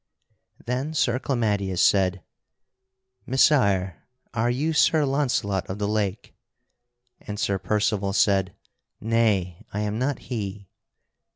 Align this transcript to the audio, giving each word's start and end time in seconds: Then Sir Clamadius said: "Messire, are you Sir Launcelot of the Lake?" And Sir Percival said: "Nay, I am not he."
Then 0.65 0.95
Sir 0.95 1.19
Clamadius 1.19 1.77
said: 1.79 2.23
"Messire, 3.27 4.01
are 4.33 4.49
you 4.49 4.73
Sir 4.73 5.05
Launcelot 5.05 5.69
of 5.69 5.77
the 5.77 5.87
Lake?" 5.87 6.33
And 7.19 7.39
Sir 7.39 7.59
Percival 7.59 8.11
said: 8.11 8.55
"Nay, 8.99 9.63
I 9.71 9.81
am 9.81 9.99
not 9.99 10.17
he." 10.17 10.69